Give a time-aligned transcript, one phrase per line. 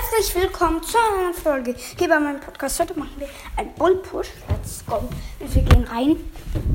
[0.00, 2.80] Herzlich willkommen zu einer Folge hier bei meinem Podcast.
[2.80, 4.28] Heute machen wir einen Bull Push.
[4.48, 4.96] Let's go.
[5.38, 6.16] Und wir gehen rein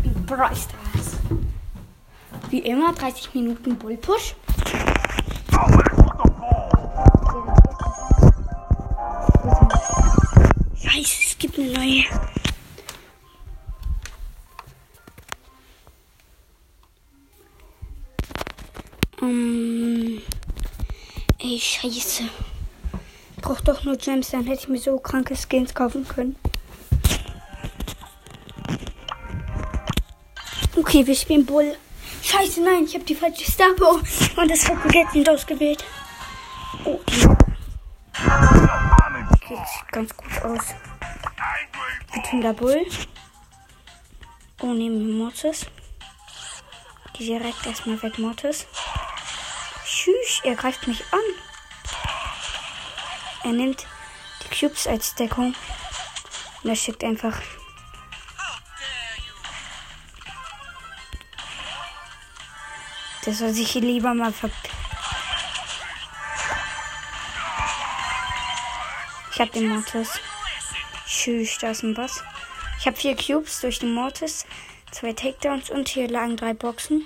[0.03, 1.17] wie Brawl Stars.
[2.51, 4.35] Wie immer 30 Minuten Bull Push.
[10.75, 12.03] Scheiße, es gibt eine neue.
[19.19, 20.21] Um,
[21.39, 22.29] ey, scheiße.
[23.45, 26.35] Brauch doch nur Gems, dann hätte ich mir so kranke Skins kaufen können.
[30.75, 31.77] Okay, wir spielen Bull.
[32.23, 34.01] Scheiße, nein, ich habe die falsche Starbow
[34.37, 35.85] und das hat Legend ausgewählt.
[36.85, 37.23] Oh, die.
[39.33, 40.63] Okay, sieht ganz gut aus.
[42.41, 42.83] Da Bull.
[44.63, 45.67] Oh, nehmen wir Mortis.
[47.19, 48.65] Direkt erstmal weg, Mortis.
[49.85, 51.19] Tschüss, er greift mich an.
[53.45, 53.85] Er nimmt
[54.43, 55.53] die Cubes als Deckung.
[56.63, 57.39] Und er schickt einfach.
[63.23, 64.49] Der soll sich hier lieber mal ver.
[69.31, 70.19] Ich hab den Mortis.
[71.07, 72.23] Tschüss, da ist ein Boss.
[72.79, 74.47] Ich habe vier Cubes durch den Mortis,
[74.89, 77.03] zwei Takedowns und hier lagen drei Boxen.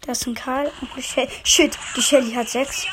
[0.00, 1.30] Da ist ein Karl und eine Shelly.
[1.44, 2.86] Shit, die Shelly hat sechs.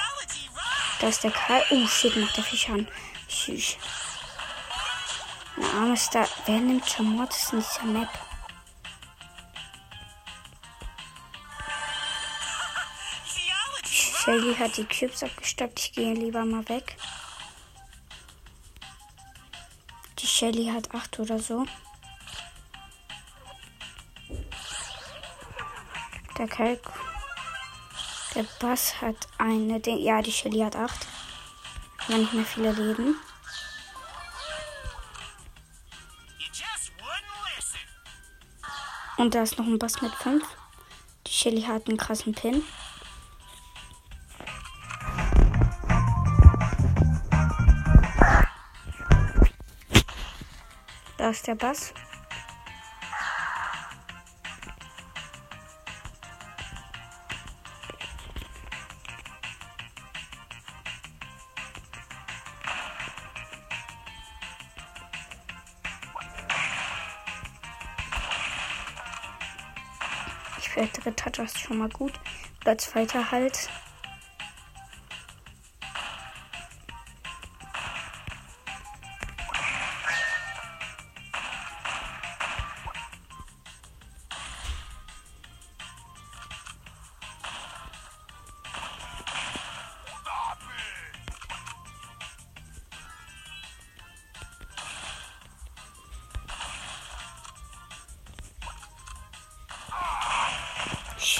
[1.02, 1.64] Da ist der Karl.
[1.72, 2.88] Oh, shit, macht der Fisch an.
[3.28, 3.76] Tschüss.
[5.58, 6.28] Ein armes da.
[6.46, 8.10] Wer nimmt schon Mortis in dieser Map?
[13.84, 15.80] Shelly hat die Cubes abgestoppt.
[15.80, 16.96] Ich gehe lieber mal weg.
[20.20, 21.66] Die Shelly hat acht oder so.
[26.38, 27.11] Der Kalk.
[28.34, 29.80] Der Bass hat eine.
[29.80, 31.06] Den, ja, die Shelly hat acht.
[32.08, 33.16] Aber nicht mehr viele Leben.
[39.18, 40.44] Und da ist noch ein Bass mit fünf.
[41.28, 42.64] Die Shelly hat einen krassen Pin.
[51.18, 51.94] Da ist der Bass.
[71.72, 72.12] Schon mal gut.
[72.62, 73.70] Oder zweiter halt.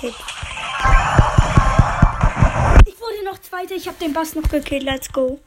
[0.01, 0.16] Shit.
[2.88, 3.75] Ich wurde noch Zweiter.
[3.75, 4.81] Ich habe den Bass noch gekillt.
[4.81, 5.39] Let's go.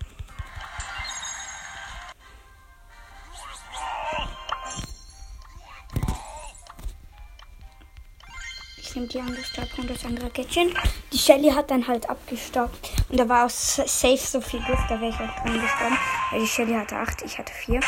[8.76, 10.72] Ich nehme die andere Stab und das andere Gadget.
[11.12, 12.92] Die Shelly hat dann halt abgestoppt.
[13.08, 14.88] Und da war auch safe so viel Gift.
[14.88, 15.98] Da wäre ich auch dran gestorben.
[16.30, 17.80] Weil die Shelly hatte 8, ich hatte 4.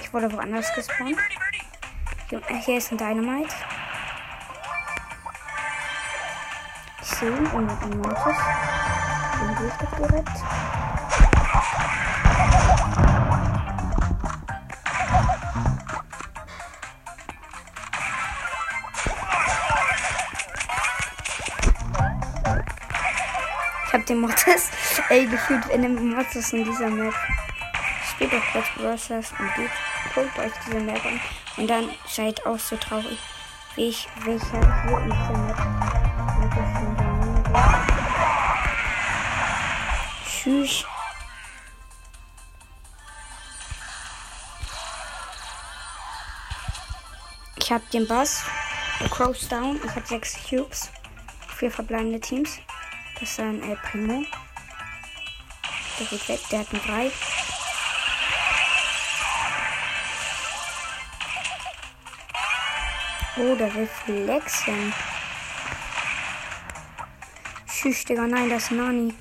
[0.00, 1.18] Ich wurde woanders gespawnt.
[2.64, 3.52] Hier ist ein Dynamite.
[7.20, 8.36] So, und ein Mortis.
[9.40, 10.28] Den gehe ich doch direkt.
[23.84, 24.70] Ich hab den Mortis,
[25.08, 27.14] ey, gefühlt in dem Mortis in dieser Map.
[28.12, 29.70] Spielt doch kurz Browsers und geht,
[30.14, 31.20] guckt euch diese Map an.
[31.56, 33.18] Und dann seid auch so traurig,
[33.74, 36.07] wie ich, welcher hier in dieser Map
[40.48, 40.86] Tschüss.
[47.56, 48.44] Ich habe den Bass.
[48.98, 49.78] Der Crows down.
[49.84, 50.90] Ich habe sechs Cubes.
[51.58, 52.60] Vier verbleibende Teams.
[53.20, 54.24] Das ist ein El Primo.
[55.98, 56.40] Der geht weg.
[56.50, 57.12] Der hat einen drei.
[63.36, 64.94] Oh, der will flexen.
[67.68, 68.26] Tschüss, Digga.
[68.26, 69.14] Nein, das ist Nani.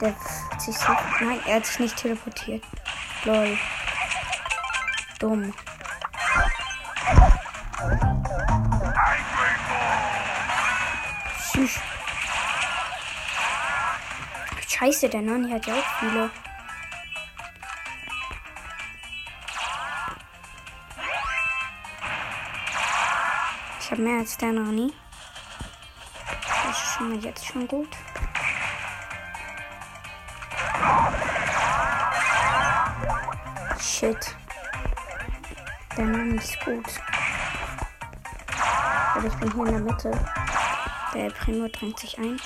[0.00, 0.14] Der
[0.50, 0.92] hat sich so.
[1.20, 2.62] Nein, er hat sich nicht teleportiert.
[3.24, 3.58] Lol.
[5.18, 5.54] Dumm.
[11.52, 11.80] Tschüss.
[14.68, 16.30] Scheiße, der Nani hat ja auch viele.
[23.80, 24.92] Ich habe mehr als der Nani.
[26.66, 27.88] Das ist schon mal jetzt schon gut.
[33.98, 34.36] Shit.
[35.96, 36.84] Der Nani ist gut.
[39.14, 40.10] Aber ich bin hier in der Mitte.
[41.14, 42.38] Der Primo drängt sich ein.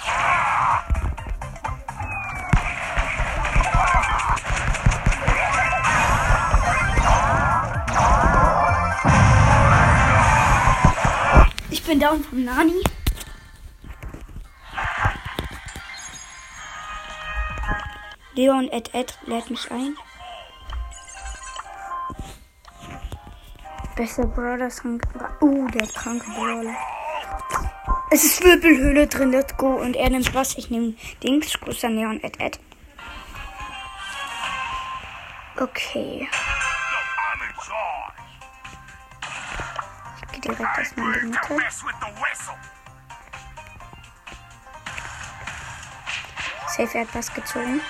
[11.71, 12.81] Ich bin down vom Nani.
[18.35, 19.97] Leon Ed Ed lädt mich ein.
[24.01, 24.83] Bester Brothers.
[25.43, 26.75] Uh, der kranke Brawler.
[28.11, 29.75] Es ist Wirbelhöhle drin, let's go.
[29.75, 30.57] Und er nimmt was?
[30.57, 32.59] Ich nehme Dings, Großer Neon Ed Ed.
[35.59, 36.27] Okay.
[40.33, 41.63] Ich gehe direkt erstmal in die Mitte.
[46.69, 47.83] Safe, er hat was gezogen.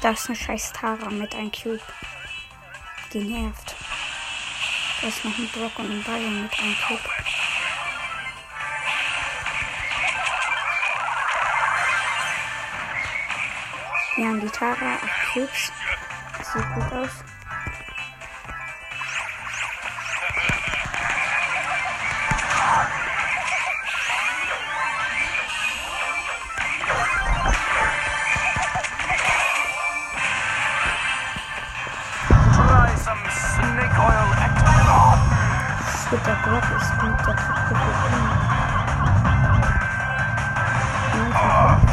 [0.00, 1.80] Da ist eine scheiß Tara mit einem Cube.
[3.12, 3.74] Die nervt.
[5.00, 7.10] Da ist noch ein Brock und ein Bayern mit einem Cube.
[14.16, 15.72] Wir haben die Tara, acht Cubes.
[16.38, 17.37] Das sieht gut aus.
[36.48, 37.26] Brock ist gut.
[37.26, 37.36] Der.
[41.14, 41.88] 19.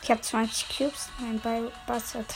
[0.00, 1.10] Ich habe 20 Cubes.
[1.18, 2.34] Mein Ball bastard.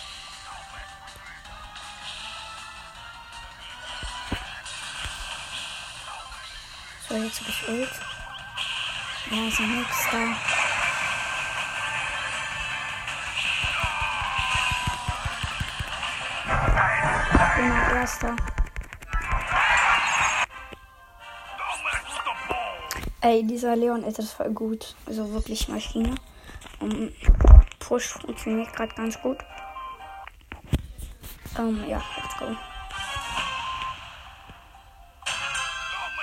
[7.08, 7.88] So, jetzt habe ich Ult.
[9.30, 10.57] Ja, ist ein nix
[17.38, 17.54] da.
[17.56, 18.36] Immer erster.
[23.20, 24.94] Ey, dieser Leon ist das voll gut.
[25.06, 26.14] Also wirklich Maschine.
[26.80, 27.12] Um,
[27.80, 29.38] Push funktioniert gerade ganz gut.
[31.58, 32.56] Ähm, ja, let's go.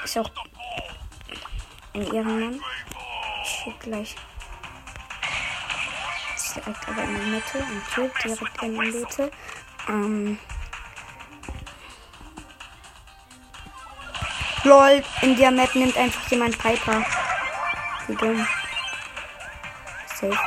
[0.04, 0.30] Ist auch
[1.94, 2.62] ein Ehrenmann.
[3.44, 4.16] Shit, gleich.
[6.36, 7.58] Ist direkt aber in der Mitte.
[7.58, 9.32] Ein Typ direkt in der Mitte.
[9.90, 10.40] Ähm.
[14.66, 17.06] LOL, in der Map nimmt einfach jemand Piper.
[18.08, 18.48] Wie dumm.
[20.08, 20.40] Safe.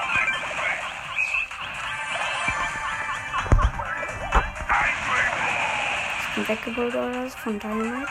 [6.20, 8.08] Ich bin weggeholt oder so von Dynamite.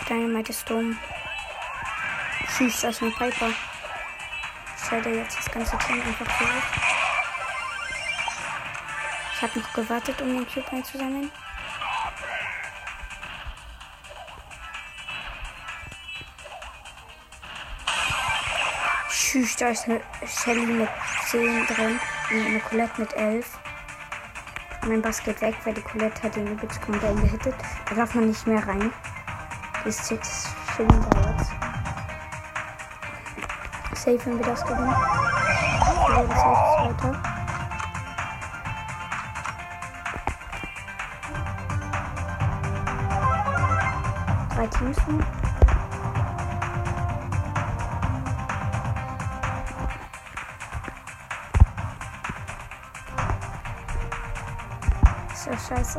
[0.00, 0.98] Die Dynamite ist dumm.
[2.56, 3.50] Tschüss, das ist ein Piper.
[4.88, 6.62] Schade, jetzt das ganze Team einfach zurück.
[9.34, 11.30] Ich habe noch gewartet, um den Cube einzusammeln.
[19.34, 20.88] Tschüss, da ist eine Shelly mit
[21.26, 21.98] 10 drin
[22.30, 23.58] und eine Colette mit 11.
[24.86, 27.56] Mein Bass geht weg, weil die Colette hat den übelst komplett gehittet.
[27.88, 28.92] Da darf man nicht mehr rein.
[29.84, 31.36] Die ist jetzt Shelly da.
[33.96, 34.94] Safe, wenn wir das gewinnen.
[36.06, 37.22] Wir werden safe Zweiter.
[44.54, 45.33] Drei Teams noch.
[55.54, 55.98] der Scheiße.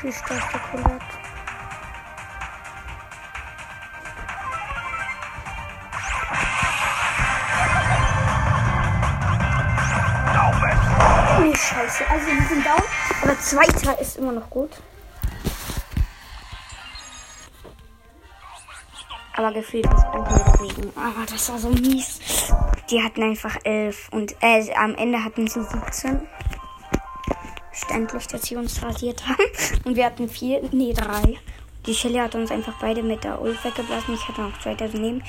[0.00, 0.98] Tschüss, das Schokolade.
[11.54, 12.04] Scheiße.
[12.10, 12.82] Also, wir sind down.
[13.22, 14.70] Aber zweiter ist immer noch gut.
[19.42, 20.92] Aber gefühlt ist einfach dagegen.
[20.94, 22.20] Aber das war so mies.
[22.88, 26.20] Die hatten einfach elf und äh, am Ende hatten sie 17.
[27.72, 29.42] Verständlich, dass sie uns rasiert haben.
[29.84, 31.38] Und wir hatten vier, nee, drei.
[31.86, 34.14] Die Shelly hat uns einfach beide mit der Ult weggeblasen.
[34.14, 35.22] Ich hatte noch 2000 neben.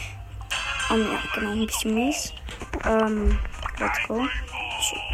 [0.91, 2.33] Um, ja, genau, ein bisschen mies.
[2.85, 3.39] Ähm,
[3.79, 4.21] let's go.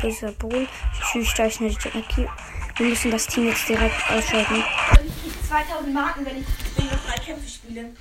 [0.02, 0.68] Böser Bull.
[1.12, 2.28] Tschüss, da ist eine Jackie.
[2.76, 4.56] Wir müssen das Team jetzt direkt ausschalten.
[4.56, 7.92] Und ich krieg 2000 Marken, wenn ich wenn ich drei Kämpfe spiele.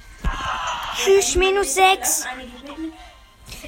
[0.99, 2.26] Tschüss, minus 6.
[2.26, 2.95] Eine gewinnt.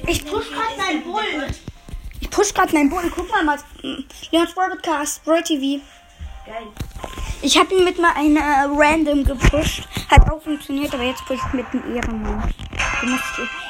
[0.05, 1.55] Ich push gerade meinen Bullen.
[2.19, 3.09] Ich push gerade meinen Bullen.
[3.15, 3.63] Guck mal, was.
[4.31, 5.81] Leons Broadcast, Brawl TV.
[6.45, 6.67] Geil.
[7.41, 9.87] Ich habe ihn mit mal einer äh, random gepusht.
[10.09, 12.53] Hat auch funktioniert, aber jetzt push ich mit einem Ehrenmann.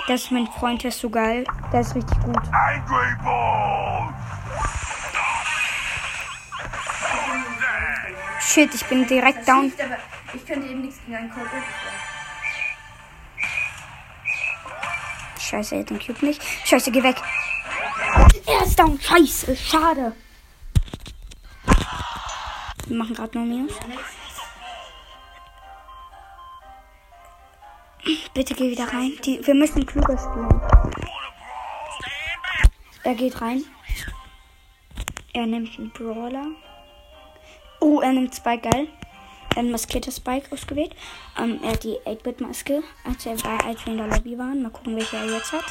[0.07, 1.45] Das ist mein Freund, der ist so geil.
[1.71, 2.37] Der ist richtig gut.
[2.37, 4.13] Angry Ball!
[8.39, 9.71] Shit, ich bin direkt down.
[10.33, 11.49] Ich könnte eben nichts gegen einen Code
[15.51, 16.41] Scheiße, er hat den Cube nicht.
[16.63, 17.17] Scheiße, geh weg.
[18.45, 18.97] Er ist down.
[19.01, 20.15] Scheiße, schade.
[22.87, 23.73] Wir machen gerade nur Minus.
[28.33, 29.11] Bitte geh wieder rein.
[29.25, 30.61] Die, wir müssen klüger spielen.
[33.03, 33.65] Er geht rein.
[35.33, 36.47] Er nimmt einen Brawler.
[37.81, 38.87] Oh, er nimmt Spike, geil.
[39.55, 40.95] Hat maskierter Spike ausgewählt.
[41.37, 43.33] Ähm, er hat die 8-Bit-Maske, als, er
[43.65, 44.61] als wir in der Lobby waren.
[44.61, 45.65] Mal gucken, welche er jetzt hat.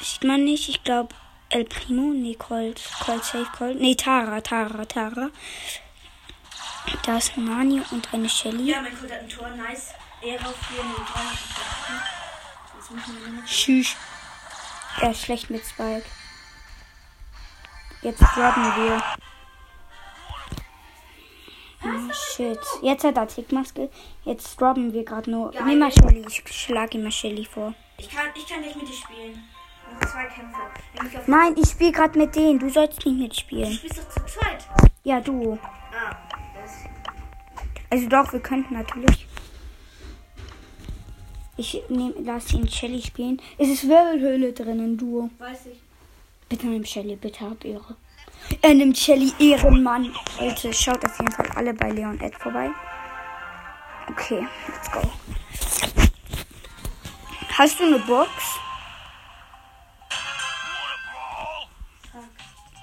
[0.00, 0.68] Sieht man nicht.
[0.68, 1.14] Ich glaube,
[1.50, 2.12] El Primo.
[2.12, 2.80] Nee, Colt.
[3.04, 3.80] Colt, Safe Colt.
[3.80, 5.30] Nee, Tara, Tara, Tara.
[7.04, 8.70] Da ist ein Nani und eine Shelly.
[8.70, 9.92] Ja, mein Code hat ein Tor, nice.
[10.22, 11.20] Ehre auf 4, 0, 3.
[12.76, 13.48] Jetzt müssen wir nur noch.
[13.48, 13.96] Tschüss.
[15.00, 16.04] Er ist schlecht mit Spike.
[18.02, 19.02] Jetzt droppen wir.
[21.82, 22.58] Oh, shit.
[22.82, 23.88] Jetzt hat er Tickmaske.
[24.24, 25.50] Jetzt droppen wir gerade nur.
[25.50, 25.64] Geil.
[25.64, 26.24] Nimm mal Shelly.
[26.28, 27.74] Ich schlag ihm mal Shelly vor.
[27.98, 29.42] Ich kann, ich kann gleich mit dir spielen.
[29.92, 31.18] Noch zwei Kämpfe.
[31.18, 32.58] Auf Nein, ich spiele gerade mit denen.
[32.58, 33.72] Du sollst nicht Du mitspielen.
[33.72, 34.66] spielst doch zu zweit.
[35.04, 35.58] Ja, du.
[35.92, 36.16] Ah,
[36.60, 36.72] das.
[37.88, 39.26] Also doch, wir könnten natürlich.
[41.56, 43.40] Ich nehm, lass ihn Shelly spielen.
[43.58, 45.30] Es ist Wirbelhöhle drinnen, Duo.
[45.38, 45.78] Weiß ich.
[46.48, 47.96] Bitte nimm Shelly, bitte hab Ehre.
[48.62, 50.14] Er nimmt Shelly Ehrenmann.
[50.38, 52.70] Leute, schaut auf jeden Fall alle bei Leon Ed vorbei.
[54.10, 55.00] Okay, let's go.
[57.56, 58.30] Hast du eine Box?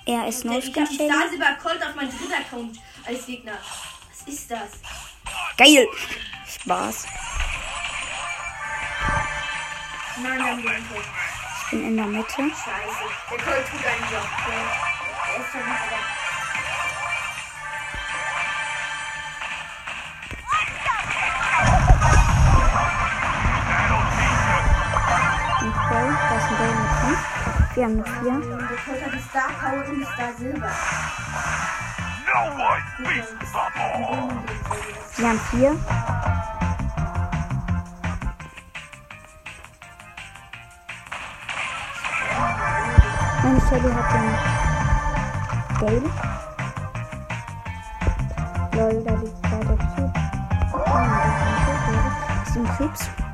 [0.06, 0.64] Er ist Ich No habe.
[0.66, 3.58] Star Silber Colt auf meinen dritten Account als Gegner.
[4.10, 4.72] Was ist das?
[5.58, 5.88] Geil.
[6.48, 7.08] Spaß.
[10.24, 10.86] Nein, nein, nein.
[11.64, 12.36] Ich bin in der Mitte.
[12.36, 12.54] Scheiße.
[13.30, 14.87] Der Colt tut einen Job.
[15.38, 15.62] Nicht, aber.
[25.62, 27.20] Und Crow, da ist ein Bell mit.
[27.76, 28.36] Wir haben noch vier.
[28.68, 30.72] Der Colt hat die Star Power und die Star Silber.
[35.18, 35.72] Wir haben vier.
[43.44, 44.67] Meine Shelly hat den
[45.80, 46.02] Gale.
[48.74, 50.14] Lol, da liegt da der Cube.
[50.74, 50.80] Oh,
[52.40, 53.27] das ist ein Cube.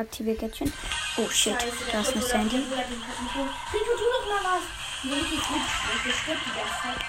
[0.00, 0.72] Aktiviere Gadget.
[1.16, 1.56] Oh shit,
[1.92, 2.56] da ist eine Sandy.
[2.56, 2.72] Rico,
[3.96, 4.64] tu doch mal was.
[5.02, 6.16] Nee, ich nicht.
[6.16, 6.99] Stirbt die ganze Zeit.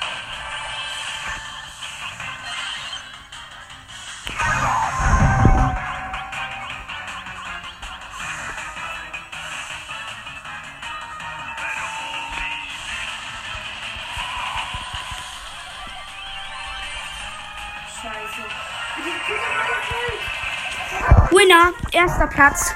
[21.91, 22.73] Erster Platz.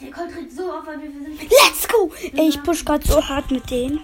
[0.00, 1.42] Der Colt so auf, weil wir sind.
[1.42, 2.12] Let's go!
[2.34, 4.00] Ey, ich push gerade so hart mit denen.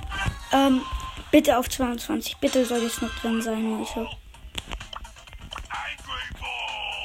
[0.52, 0.82] Ähm,
[1.30, 2.36] bitte auf 22.
[2.36, 4.06] Bitte soll es noch drin sein, Leute.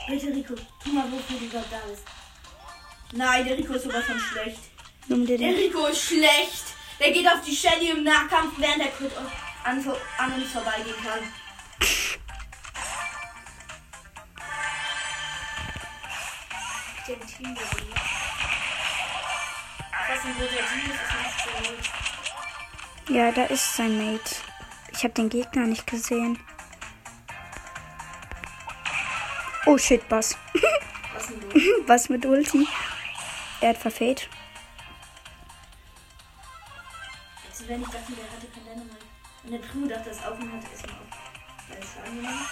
[0.07, 2.03] Bitte, Rico, tu mal, wofür du gerade da bist.
[3.13, 4.70] Nein, der Rico ist sowas von schlecht.
[5.07, 5.57] Nimm dir Der den.
[5.57, 6.63] Rico ist schlecht.
[6.99, 9.11] Der geht auf die Shelly im Nahkampf, während der Crit
[9.63, 9.83] an,
[10.17, 11.19] an uns vorbeigehen kann.
[17.07, 17.93] Den Team gewonnen.
[20.07, 21.85] Was ein guter Team ist, ist nicht
[23.07, 24.35] so Ja, da ist sein Mate.
[24.91, 26.37] Ich habe den Gegner nicht gesehen.
[29.65, 30.37] Oh shit, was?
[31.87, 32.67] Was mit Ulti?
[33.61, 34.27] Er hat verfehlt.
[37.71, 39.05] Wenn ich dachte, der hatte kein Dynamite.
[39.45, 41.07] Und der Primo dachte, das auch und hat erstmal auf.
[41.69, 42.45] Weil es schon angenommen.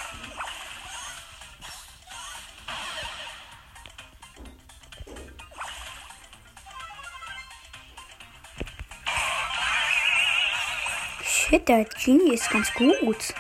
[11.26, 13.34] Shit, der Genie ist ganz gut.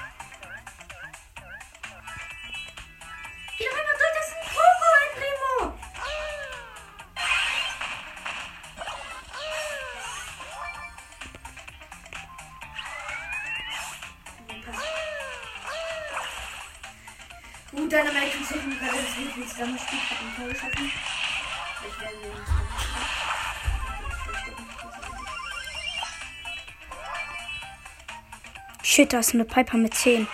[28.99, 30.27] Shit, da ist eine Piper mit 10.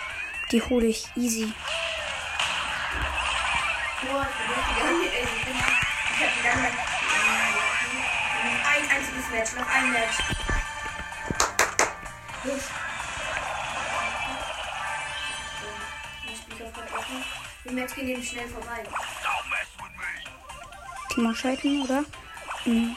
[0.50, 1.52] Die hole ich easy.
[8.64, 10.16] Ein einziges Match, noch ein Match.
[17.64, 18.82] Die Match gehen eben schnell vorbei.
[21.14, 22.04] Team ausschalten, oder?
[22.64, 22.96] Mhm.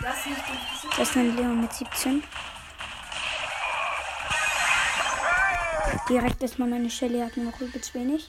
[0.00, 2.22] Das ist ein Leon mit 17.
[6.10, 8.28] Direkt ist mal meine Shelly hat nur noch übelst wenig.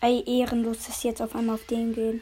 [0.00, 2.20] Ey, ehrenlos, dass sie jetzt auf einmal auf den gehen.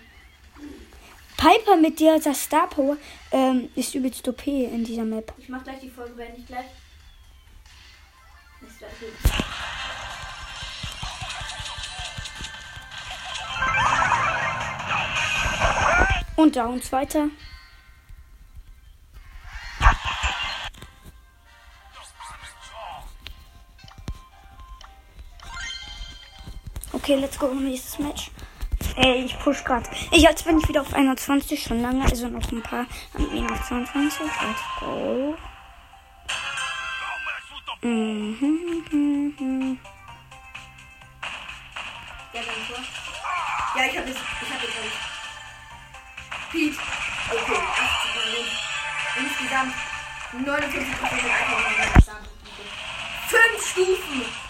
[1.39, 2.99] Piper mit dieser Star Power
[3.33, 5.33] ähm, ist übelst OP in dieser Map.
[5.39, 6.67] Ich mach gleich die Folge, beende ich gleich.
[8.61, 9.33] Ist gleich gut.
[16.37, 16.93] Und da uns
[26.95, 27.53] Okay, let's go.
[27.53, 28.31] Nächstes Match.
[28.97, 29.91] Ey, ich push grad.
[30.13, 32.87] Ich jetzt bin ich wieder auf 21 schon lange, also noch ein paar.
[33.15, 34.21] Bin ich auf 22.
[34.21, 35.37] Let's go.
[37.83, 39.79] Mhm, mhm, mhm.
[42.33, 42.41] Ja.
[43.77, 44.15] Ja, ich hab es.
[44.15, 45.05] Ich hab nicht.
[46.53, 46.77] Pete.
[47.31, 49.75] Okay, 80 Mal Insgesamt
[50.33, 52.23] 49 Prozent mit einfach
[53.27, 54.44] Fünf Stufen.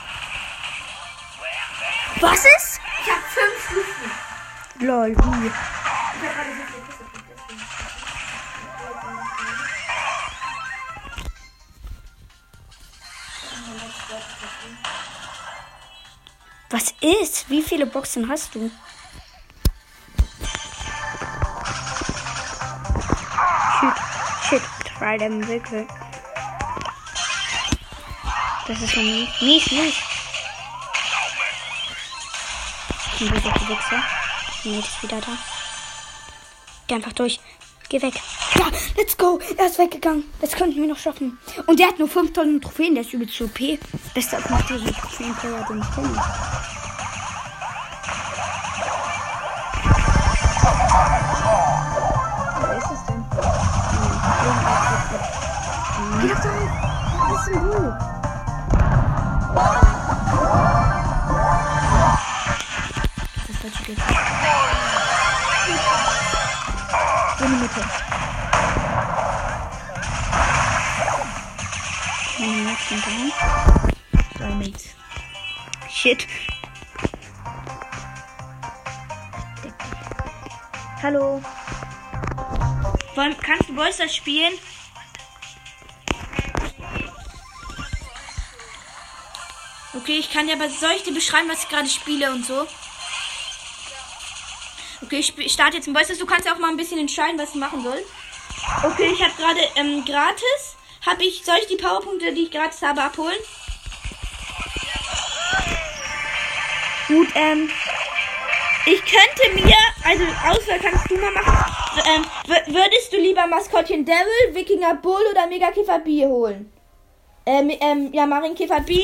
[2.25, 2.81] Was ist?
[3.03, 4.11] Ich hab fünf Stufen.
[4.87, 5.47] Lol, wie?
[5.47, 5.53] Ich.
[16.71, 17.51] Was ist?
[17.51, 18.71] Wie viele Boxen hast du?
[23.79, 23.97] Shit,
[24.49, 24.63] shit,
[24.99, 25.87] try them wirklich.
[28.67, 30.24] Das ist so mies, mies, mies.
[33.25, 34.03] Der Wichser?
[34.65, 35.33] Nee, ist wieder da.
[36.87, 37.41] Geh einfach durch.
[37.89, 38.15] Geh weg.
[38.55, 39.41] Ja, let's go.
[39.57, 40.25] Er ist weggegangen.
[40.43, 41.39] Das könnten wir noch schaffen.
[41.67, 42.95] Und der hat nur 5000 Trophäen.
[42.95, 43.59] Der ist übelst OP.
[44.13, 46.23] Bester 5000 Trophäen-Player, den ich kenne.
[52.61, 53.25] Wer ist es denn?
[56.21, 56.51] Geh doch da.
[57.31, 57.95] Was ist denn du?
[63.65, 63.73] In die
[67.47, 67.83] Mitte.
[72.39, 73.33] Meine Mates sind down.
[74.37, 74.85] Drei Mates.
[75.91, 76.27] Shit.
[81.03, 81.43] Hallo.
[83.15, 84.53] Wollen, kannst du Bolster spielen?
[89.95, 92.67] Okay, ich kann dir aber, soll ich dir beschreiben, was ich gerade spiele und so?
[95.05, 96.17] Okay, ich starte jetzt ein Voice.
[96.19, 98.03] Du kannst auch mal ein bisschen entscheiden, was ich machen soll.
[98.85, 100.77] Okay, ich habe gerade ähm, gratis.
[101.07, 103.37] Habe ich, soll ich die Powerpunkte, die ich gratis habe, abholen?
[107.09, 107.71] Gut, ähm.
[108.87, 111.65] Ich könnte mir, also Auswahl kannst du mal machen.
[112.07, 116.71] Ähm, wür- würdest du lieber Maskottchen Devil, Wikinger Bull oder Mega Käfer B holen?
[117.47, 119.03] Ähm, ähm, ja, Marienkäfer B,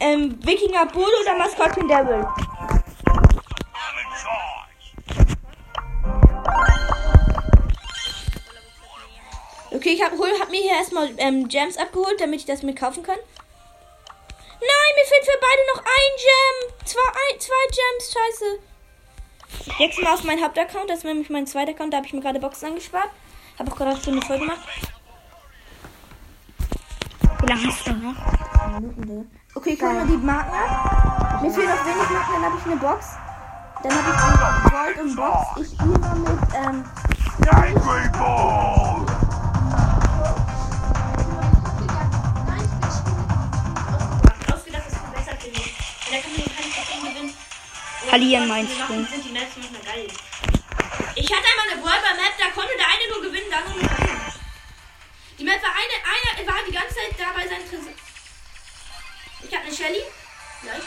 [0.00, 2.26] ähm, Wikinger Bull oder Maskottchen Devil?
[9.90, 12.76] Okay, ich hab, hol, hab mir hier erstmal ähm, Gems abgeholt, damit ich das mir
[12.76, 13.16] kaufen kann.
[13.16, 16.86] Nein, mir fehlt für beide noch ein Gem.
[16.86, 19.80] Zwei, ein, zwei Gems, scheiße.
[19.80, 22.20] Wechsle mal auf meinen Hauptaccount, das ist nämlich mein zweiter Account, da habe ich mir
[22.20, 23.08] gerade Boxen angespart.
[23.58, 24.60] Habe auch gerade eine Stunde voll gemacht.
[27.40, 28.14] Wie lange hast du noch?
[29.56, 31.42] Okay, ich hol mal die Marken ab.
[31.42, 33.06] Mir fehlen noch wenig Marken, dann habe ich eine Box.
[33.82, 35.60] Dann habe ich eine Gold und Box.
[35.60, 36.84] Ich spiele mal mit, ähm,
[37.50, 39.19] Angry
[48.10, 49.06] Verlieren meinst du?
[51.14, 53.88] Ich hatte einmal eine Brawler Map, da konnte der eine nur gewinnen, der andere nur
[53.88, 54.20] verlieren.
[55.38, 57.92] Die Map war eine, einer war die ganze Zeit da bei seinem Tresor.
[59.48, 60.02] Ich habe eine Shelly.
[60.62, 60.82] Gleich.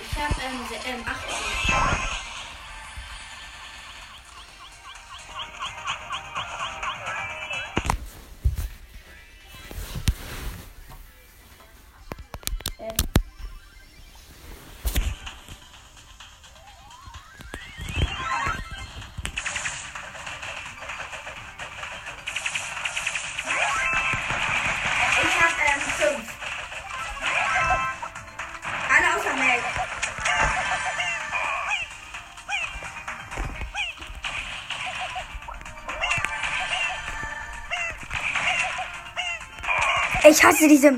[0.00, 2.13] Ich habe ähm, ähm, 18.
[40.34, 40.92] Ich hasse diese.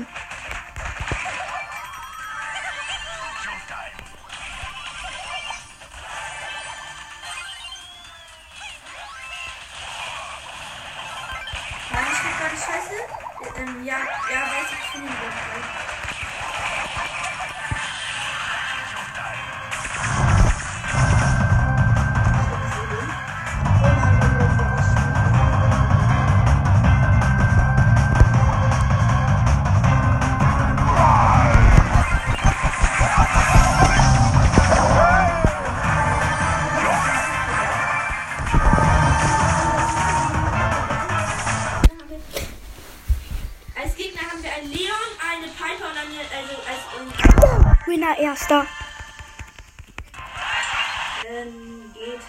[51.27, 52.21] Ähm, geht.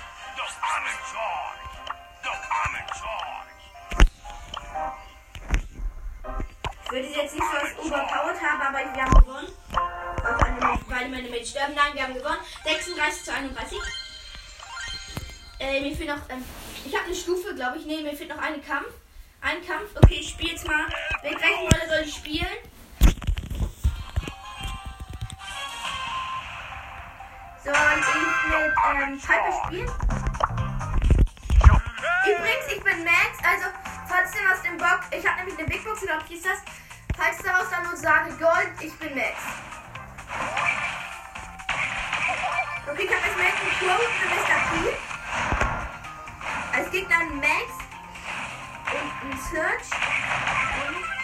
[2.99, 3.49] Charge.
[6.85, 9.49] Ich würde sie jetzt nicht so als overpowered haben, aber wir haben gewonnen.
[9.73, 11.75] Auch eine, beide meine Mates sterben.
[11.75, 12.39] Nein, wir haben gewonnen.
[12.65, 13.79] 36 zu 31.
[15.61, 16.45] Äh, mir fehlt noch, ähm,
[16.85, 17.87] ich habe eine Stufe, glaube ich.
[17.87, 18.88] Nee, mir fehlt noch eine Kampf.
[29.71, 29.93] Übrigens,
[32.75, 33.67] ich bin Max, also
[34.09, 36.63] falls du aus dem Box, ich habe nämlich eine Big Box oder wie ist das?
[37.15, 39.37] Falls daraus dann nur sage Gold, ich bin Max.
[42.91, 44.59] Okay, ich habe jetzt Max und Crow für Mr.
[44.71, 44.73] P.
[46.79, 47.69] Als Gegner ein Max
[48.91, 49.91] und ein Search
[50.89, 51.18] und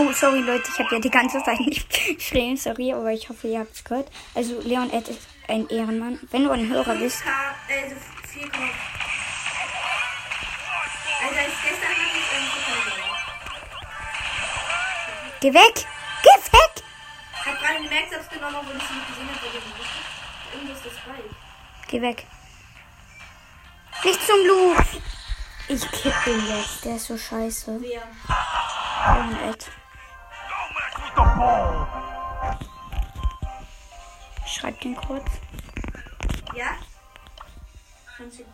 [0.00, 1.86] Oh, sorry Leute, ich habe ja die ganze Zeit nicht
[2.16, 4.10] geschrien, sorry, aber ich hoffe, ihr habt es gehört.
[4.34, 6.18] Also Leon Ed ist ein Ehrenmann.
[6.30, 7.96] Wenn du ein Hörer bist, also
[8.32, 8.54] 4, Alter,
[11.46, 13.10] ich, gestern hatte ich Superman.
[15.40, 15.86] Geh weg!
[16.22, 16.82] Geh weg!
[17.34, 19.46] Ich hab gerade eine Max-Ups genommen, obwohl ich sie nicht gesehen habe,
[20.54, 21.34] Irgendwo ist das Spike.
[21.88, 22.26] Geh weg.
[24.04, 24.74] Nicht zum Lu.
[25.68, 26.84] Ich kipp den jetzt.
[26.86, 27.78] Der ist so scheiße.
[27.82, 28.02] Wer?
[29.18, 29.70] Und Ed.
[31.14, 31.86] The ball.
[34.46, 35.30] Schreib den kurz.
[36.54, 36.76] Ja?
[38.16, 38.46] Konzent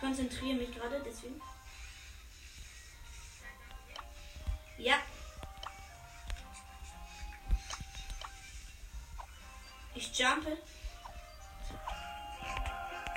[0.00, 1.40] konzentriere mich gerade, deswegen.
[4.76, 4.94] Ja.
[9.94, 10.56] Ich jumpe.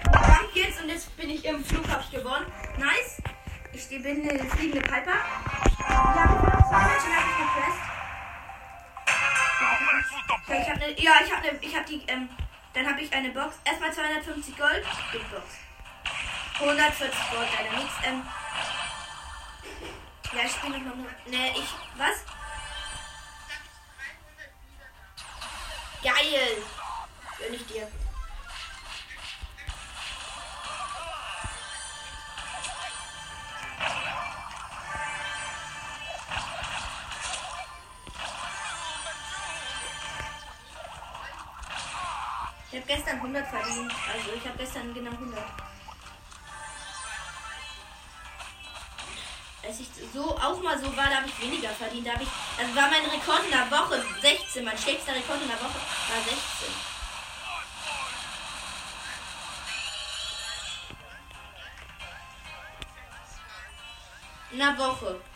[0.03, 2.51] Jump jetzt und jetzt bin ich im Flug, hab ich gewonnen.
[2.77, 3.21] Nice.
[3.73, 5.13] Ich stehe- bin eine fliegende Piper.
[5.87, 7.90] Ja, zwei Menschen habe ich gepresst.
[10.47, 12.29] Ich habe ne, ja, ich habe ne, ich habe die, ähm,
[12.73, 13.55] dann habe ich eine Box.
[13.63, 15.43] Erstmal 250 Gold, Big Box.
[16.59, 17.95] 140 Gold, leider nichts.
[18.03, 18.23] Ähm,
[20.33, 21.09] ja, ich spiele noch nur.
[21.27, 22.25] Ne, ich, was?
[26.03, 26.63] Geil.
[27.37, 27.87] Gönn ich dir.
[42.91, 43.93] Gestern 100 verdient.
[44.13, 45.39] Also ich habe gestern genau 100.
[49.63, 52.07] Als ich so auch mal so war, da habe ich weniger verdient.
[52.07, 52.27] Da ich,
[52.59, 54.65] also war mein Rekord in der Woche 16.
[54.65, 56.35] Mein schlechtester Rekord in der Woche war 16.
[64.51, 65.30] In der Woche.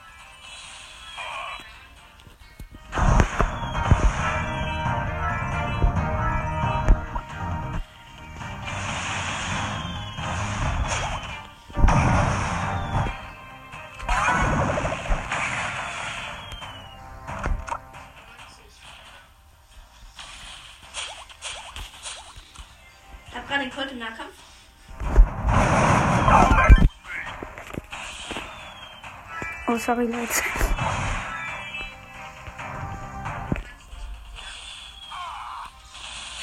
[29.76, 30.42] Oh, sorry, Leute.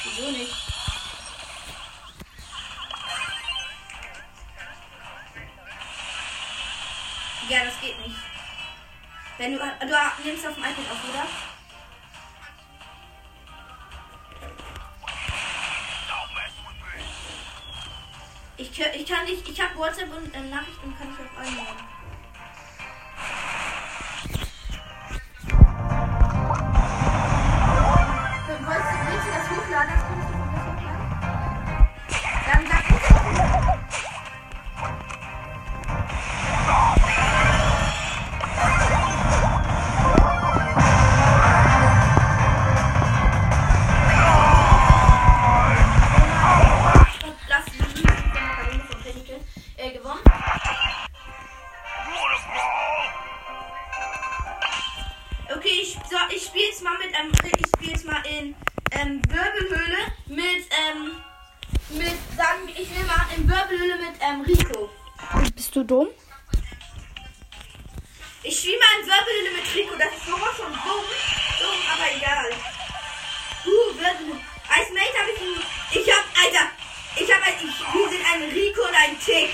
[0.03, 0.53] Wieso nicht?
[7.49, 8.15] Ja, das geht nicht.
[9.39, 11.25] Wenn du, du nimmst auf dem iPad auf, oder?
[18.57, 21.92] Ich, ich kann nicht, ich habe WhatsApp und ähm, Nachrichten kann ich auf allen
[68.43, 71.05] Ich spiele mal in Wirbelhöhle mit Rico, das ist sowas von dumm,
[71.59, 72.49] dumm, aber egal.
[73.65, 74.39] Uh, Wirbelhöhle.
[74.69, 76.71] Als Mate habe ich ein, ich hab, Alter,
[77.15, 79.51] ich hab, ein- ich, wir sind ein Rico und ein Tick.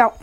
[0.00, 0.16] Okay,